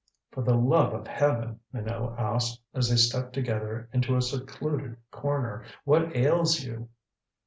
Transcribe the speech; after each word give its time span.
"For 0.31 0.41
the 0.41 0.55
love 0.55 0.95
of 0.95 1.05
heaven," 1.05 1.59
Minot 1.71 2.17
asked, 2.19 2.59
as 2.73 2.89
they 2.89 2.95
stepped 2.95 3.33
together 3.33 3.87
into 3.93 4.15
a 4.15 4.21
secluded 4.23 4.97
corner, 5.11 5.63
"what 5.83 6.15
ails 6.15 6.63
you?" 6.63 6.89